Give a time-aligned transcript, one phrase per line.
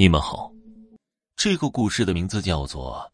[0.00, 0.50] 你们好，
[1.36, 3.12] 这个故事的名字叫做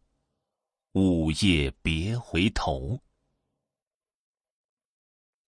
[1.01, 2.91] 《午夜别回头》。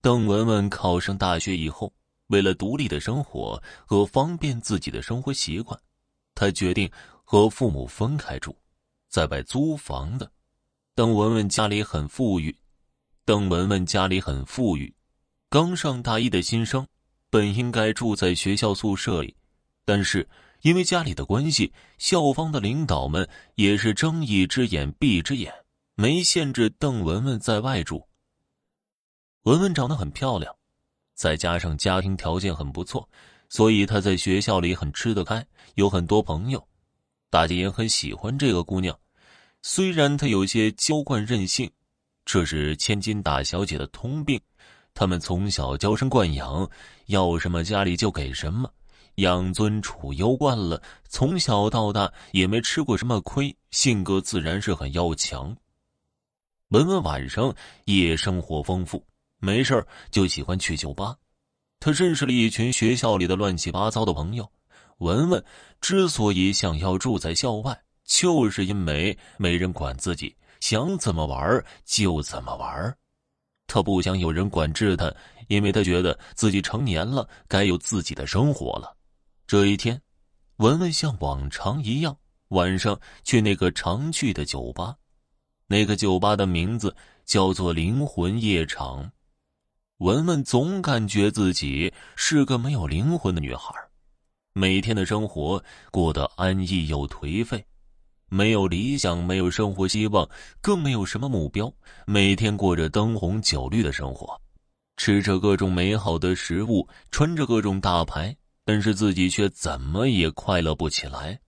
[0.02, 1.94] 邓文文考上大学以后，
[2.26, 5.80] 为了独立的生活和方便自己的生活习惯，
[6.34, 6.90] 她决定
[7.22, 8.52] 和父母分开住，
[9.08, 10.28] 在外租房的。
[10.96, 12.52] 邓文文家里很富裕，
[13.24, 14.92] 邓文文家里很富裕，
[15.48, 16.84] 刚上大一的新生
[17.30, 19.36] 本应该住在学校宿舍里，
[19.84, 20.28] 但是。
[20.62, 25.52] 因为家里的关系，校方的领导们也是睁一只眼闭一只眼，
[25.94, 28.08] 没限制邓文文在外住。
[29.42, 30.54] 文文长得很漂亮，
[31.14, 33.08] 再加上家庭条件很不错，
[33.48, 36.66] 所以她在学校里很吃得开，有很多朋友，
[37.30, 38.98] 大家也很喜欢这个姑娘。
[39.62, 41.70] 虽然她有些娇惯任性，
[42.24, 44.40] 这是千金大小姐的通病，
[44.92, 46.68] 他们从小娇生惯养，
[47.06, 48.70] 要什么家里就给什么。
[49.18, 55.56] 养尊处优惯了，从小到大也没吃过什么亏，性格自然是很要强。
[56.68, 57.52] 文文晚上
[57.86, 59.04] 夜生活丰富，
[59.40, 61.16] 没事就喜欢去酒吧。
[61.80, 64.48] 他认识了一群学校里的乱七八糟的朋友。
[64.98, 65.44] 文文
[65.80, 72.96] 之所以想要住在校外，就是因为没人管自己，想怎么玩就怎么玩。
[73.66, 75.12] 他不想有人管制他，
[75.48, 78.94] 因为他觉得自己成年了，该有自己的生活了。
[79.48, 80.02] 这一天，
[80.58, 82.14] 文文像往常一样
[82.48, 84.94] 晚上去那个常去的酒吧。
[85.68, 89.10] 那个酒吧的名字叫做“灵魂夜场”。
[90.04, 93.74] 文文总感觉自己是个没有灵魂的女孩，
[94.52, 97.64] 每天的生活过得安逸又颓废，
[98.28, 100.28] 没有理想，没有生活希望，
[100.60, 101.72] 更没有什么目标，
[102.04, 104.38] 每天过着灯红酒绿的生活，
[104.98, 108.36] 吃着各种美好的食物，穿着各种大牌。
[108.68, 111.40] 但是自己却怎么也快乐不起来。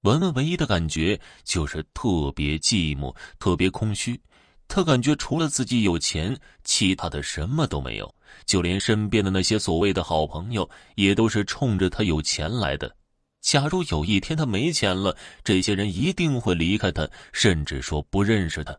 [0.00, 4.20] 文文唯一的感觉就是特别寂寞，特别空虚。
[4.66, 8.12] 他感觉除了自己有钱，其他的什么都没有。
[8.44, 12.96] 就连身边的那些所谓的好朋友，也都是冲着他有钱来的。
[13.40, 18.76] 假如有一天他没钱了，这些人一定会离开他，甚至说不认识他。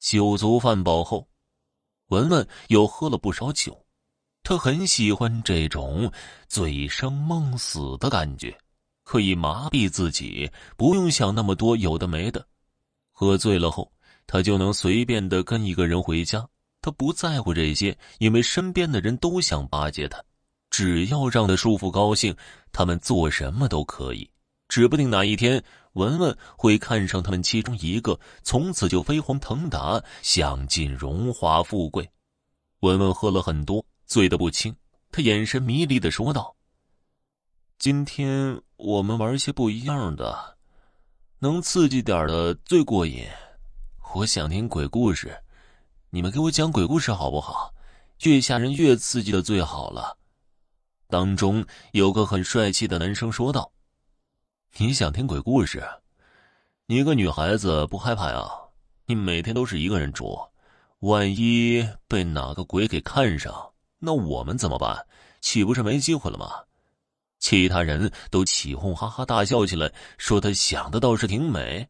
[0.00, 1.28] 酒足饭饱后，
[2.08, 3.86] 文文又喝了不少酒。
[4.42, 6.10] 他很喜欢这种
[6.48, 8.56] 醉生梦死的感觉，
[9.04, 12.44] 可以麻痹自己，不用想那么多有的没的。
[13.12, 13.92] 喝醉了后，
[14.26, 16.48] 他就能随便的跟一个人回家，
[16.80, 20.20] 他不在乎这些，因为身边的人都想巴结他，
[20.70, 22.34] 只要让他舒服高兴，
[22.72, 24.28] 他们做什么都可以。
[24.68, 25.62] 指不定哪一天，
[25.92, 32.08] 文文会看上他们其中一个，从此就飞黄腾达，享尽荣华富贵。
[32.80, 33.84] 文文喝了很多。
[34.10, 34.74] 醉得不轻，
[35.12, 36.56] 他眼神迷离的说道
[37.78, 40.58] ：“今天我们玩些不一样的，
[41.38, 43.24] 能刺激点的最过瘾。
[44.16, 45.40] 我想听鬼故事，
[46.10, 47.72] 你们给我讲鬼故事好不好？
[48.22, 50.18] 越吓人越刺激的最好了。”
[51.06, 53.70] 当中有个很帅气的男生说道
[54.78, 55.88] ：“你想听鬼故事？
[56.86, 58.44] 你一个女孩子不害怕呀？
[59.06, 60.50] 你每天都是一个人住，
[60.98, 63.54] 万一被哪个鬼给看上？”
[64.00, 65.06] 那我们怎么办？
[65.40, 66.50] 岂不是没机会了吗？
[67.38, 71.88] 其他人都起哄哈哈大笑起来，说他想的倒是挺美。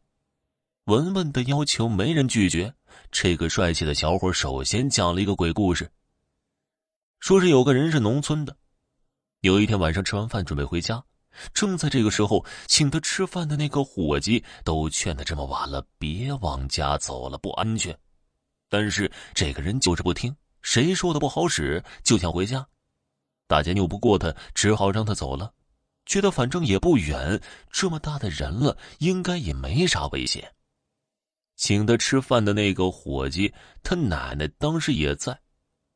[0.85, 2.75] 文文的要求没人拒绝。
[3.11, 5.91] 这个帅气的小伙首先讲了一个鬼故事，
[7.21, 8.57] 说是有个人是农村的，
[9.41, 11.03] 有一天晚上吃完饭准备回家，
[11.53, 17.97] 正在这个时候，请他吃饭的那个伙计都劝他这么晚了别往家走了，不安全。
[18.69, 20.35] 但是这个人就是不听。
[20.63, 22.67] 谁说的不好使，就想回家，
[23.47, 25.53] 大家拗不过他，只好让他走了。
[26.07, 27.41] 觉得反正也不远，
[27.71, 30.53] 这么大的人了，应该也没啥危险。
[31.57, 35.39] 请他吃饭的那个伙计，他奶奶当时也在，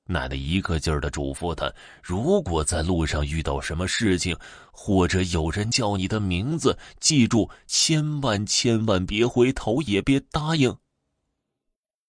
[0.05, 4.37] 奶奶一个劲儿的嘱咐他：如果在路上遇到什么事情，
[4.71, 10.77] 或者有人叫你的名字，记住千万千万别回头，也别答应。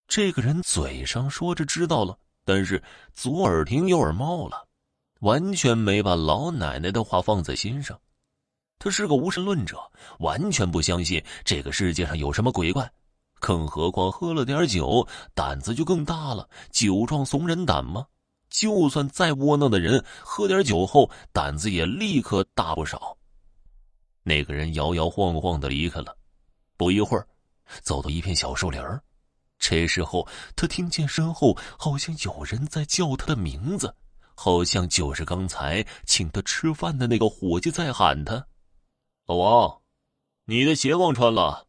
[0.07, 2.17] 这个人嘴上说着知道了。
[2.43, 2.81] 但是
[3.13, 4.67] 左耳听右耳冒了，
[5.19, 7.99] 完全没把老奶奶的话放在心上。
[8.79, 9.77] 他是个无神论者，
[10.19, 12.91] 完全不相信这个世界上有什么鬼怪，
[13.39, 16.49] 更何况喝了点酒，胆子就更大了。
[16.71, 18.07] 酒壮怂人胆吗？
[18.49, 23.15] 就算再窝囊的人，喝点酒后胆子也立刻大不少。
[24.23, 26.17] 那个人摇摇晃晃的离开了，
[26.75, 27.25] 不一会儿，
[27.81, 29.01] 走到一片小树林儿。
[29.61, 33.95] 这时候，他听见身后好像有人在叫他的名字，
[34.35, 38.47] 好像就是刚才请他吃饭的那个伙计在喊他。
[39.27, 39.81] 老王，
[40.45, 41.67] 你的鞋忘穿了。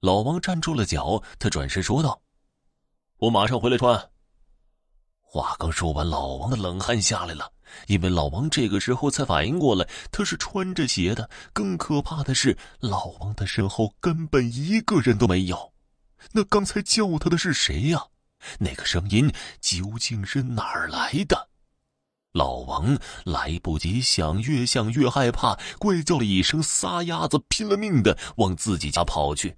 [0.00, 2.20] 老王站住了脚，他转身说道
[3.18, 4.10] ：“我马上回来穿。”
[5.22, 7.50] 话刚说完，老王的冷汗下来了，
[7.88, 11.28] 因为老王这个时候才反应过来，他是穿着鞋的。
[11.54, 15.72] 更可怕的是，老王的身后根本一个人都没有。
[16.32, 18.06] 那刚才叫他的是谁呀？
[18.58, 21.48] 那个声音究竟是哪儿来的？
[22.32, 29.56] 老王来不及想，越想越害怕，怪叫了一声，撒丫子拼了命的往自己家跑去。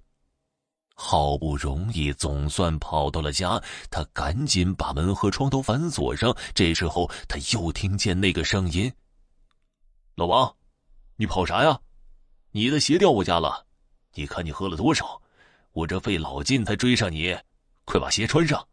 [0.95, 6.35] 好不容易总算跑到了家，他赶紧把门和窗都反锁上。
[6.53, 8.91] 这时候他又听见那个声音
[10.15, 10.55] ：“老王，
[11.17, 11.79] 你跑啥呀？
[12.51, 13.65] 你的鞋掉我家了。
[14.13, 15.21] 你看你喝了多少？
[15.79, 17.35] 我这费老劲才追上你，
[17.85, 18.67] 快把鞋穿上。”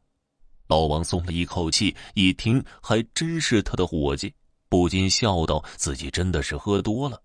[0.66, 4.34] 老王松了一口气，一听还真是他的伙计，
[4.68, 7.22] 不禁笑道：“自己真的是喝多了。”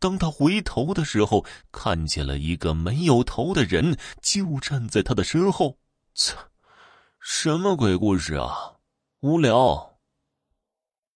[0.00, 5.76] 当他回头的时候，看见了一个没有头的人，就站在他的身后。
[7.20, 8.76] 什么鬼故事啊！
[9.20, 9.98] 无聊。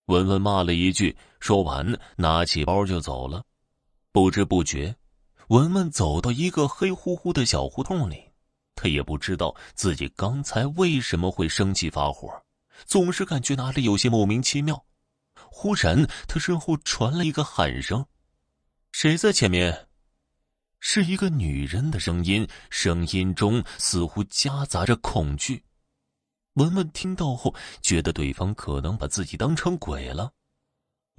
[0.06, 3.42] 文文骂了一句，说完拿起包就走了。
[4.12, 4.94] 不知不觉，
[5.50, 8.22] 文文走到一个黑乎乎的小胡同里。
[8.76, 12.30] 他也不知道自己刚才为什么会生气发火，
[12.86, 14.86] 总是感觉哪里有些莫名其妙。
[15.50, 18.06] 忽然，他身后传来一个喊声。
[18.92, 19.88] 谁在前面？
[20.78, 25.64] 是一个女人的声音，声音中似乎夹杂着恐惧。
[26.54, 27.52] 文文听到后，
[27.82, 30.32] 觉得对方可能把自己当成鬼了。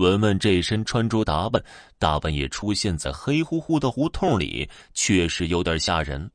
[0.01, 1.63] 文文这身穿着打扮，
[1.99, 6.31] 大半夜出现在黑乎乎的胡同里，确实有点吓人。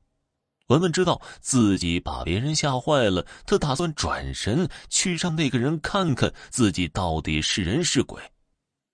[0.68, 8.22] 文文知道自己把别人吓坏了，他打算转身去让那个人看看自己到底是人是鬼。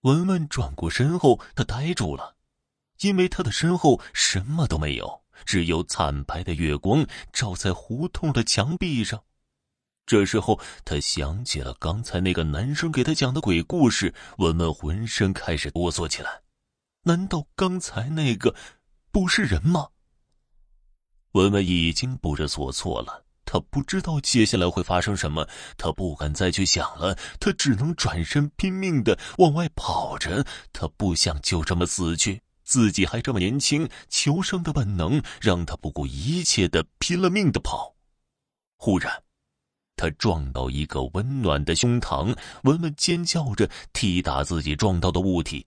[0.00, 2.36] 文文转过身后，他呆住了，
[3.02, 9.22] 因为他的身后什么都没有，只有惨白的月光照在胡同的墙壁上。
[10.04, 16.42] 这时候，他想起了刚才那个男生给他讲的鬼故事，文文浑身开始哆嗦起来。
[17.04, 18.54] 难道刚才那个
[19.10, 19.88] 不是人吗？
[21.32, 23.24] 文文已经不知所措了。
[23.44, 25.46] 他不知道接下来会发生什么，
[25.76, 30.46] 他不敢再去想了，他只能转身拼命的往外跑着。
[30.72, 37.96] 他不想就这么死去，自己还这么年轻，求生的本能让他不顾一切的拼了命的跑。
[38.78, 39.22] 忽然，
[39.96, 45.66] 他撞到一个温暖的胸膛，文文尖叫着踢打自己撞到的物体，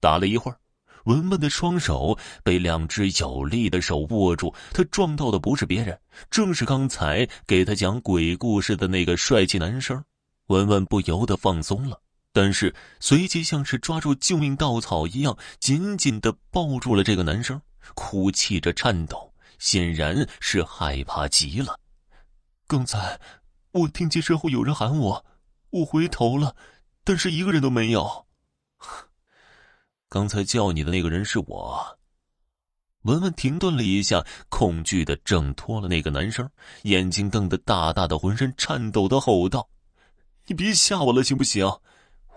[0.00, 0.56] 打了一会儿。
[1.04, 5.98] 文文的双手被两只有力的手握住，他撞到的不是别人，
[6.30, 10.04] 正是刚才给他讲鬼故事的那个帅气男生。
[10.48, 11.98] 文文不由得放松了，
[12.34, 17.60] 但是随即像是抓住救命稻草一样，紧紧的抱住了这个男生，
[17.94, 21.78] 哭泣着颤抖，显然是害怕极了。
[22.66, 23.18] 刚才
[23.72, 25.24] 我听见身后有人喊我，
[25.70, 26.56] 我回头了，
[27.04, 28.26] 但是一个人都没有。
[30.08, 31.98] 刚才叫你的那个人是我。
[33.02, 36.50] 文文停顿了一下，恐惧的挣脱了那个男生，
[36.82, 39.70] 眼睛瞪得大大的，浑身颤抖的吼道
[40.46, 41.64] ：“你别吓我了，行不行？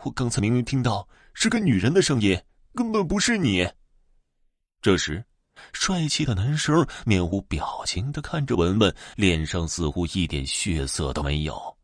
[0.04, 2.42] 我刚才明明听到是个女人的声音，
[2.76, 3.68] 根本不是你。”
[4.82, 5.26] 这时，
[5.72, 11.78] 帅气的男生面无表情的看着文文，脸上似乎一点血色都没有。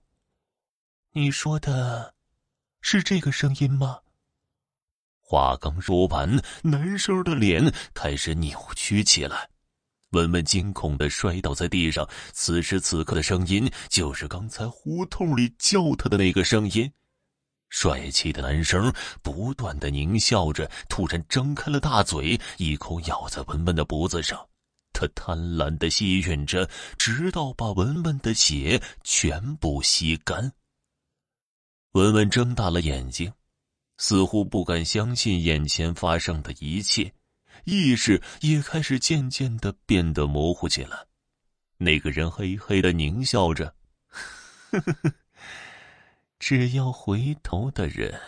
[1.11, 2.13] 你说的，
[2.81, 3.99] 是这个声音吗？
[5.19, 9.49] 话刚说完，男生的脸开始扭曲起来，
[10.11, 12.07] 文文惊恐的摔倒在地上。
[12.31, 16.91] 此时此刻的声音，就是刚才胡同里叫他的那个声音。
[17.69, 24.47] 帅气的男生不断的狞笑着，突然张开了大嘴，一口咬在文文的脖子上。
[24.91, 30.51] 他贪婪的吸吮着，直到把文文的血全部吸干。
[31.93, 33.31] 文文睁大了眼睛。
[34.01, 37.13] 似乎不敢相信眼前发生的一切，
[37.65, 41.05] 意识也开始渐渐的变得模糊起来。
[41.77, 43.75] 那个人嘿嘿的狞笑着
[44.71, 45.13] ：“呵呵呵，
[46.39, 48.19] 只要回头的人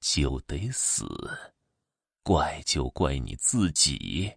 [0.00, 1.06] 就得死，
[2.22, 4.32] 怪就怪你自己，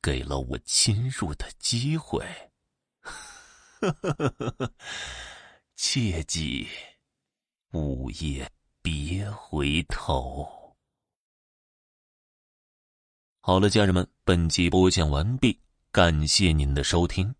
[0.00, 2.24] 给了我侵入的机会。
[5.76, 6.66] 切记，
[7.72, 8.50] 午夜。”
[8.86, 10.76] 别回头。
[13.40, 15.60] 好了，家人们，本集播讲完毕，
[15.90, 17.34] 感谢您的收听。